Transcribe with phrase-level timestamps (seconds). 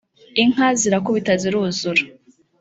[0.41, 2.03] inka zirakubita ziruzura